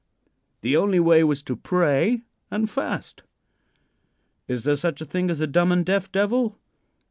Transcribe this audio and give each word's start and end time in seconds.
The 0.61 0.75
only 0.75 0.99
way 0.99 1.23
was 1.23 1.43
to 1.43 1.55
pray 1.55 2.23
and 2.49 2.67
fast. 2.67 3.21
Is 4.47 4.63
there 4.63 4.75
such 4.75 4.99
a 4.99 5.05
thing 5.05 5.29
as 5.29 5.41
a 5.41 5.45
dumb 5.45 5.71
and 5.71 5.85
deaf 5.85 6.11
devil? 6.11 6.57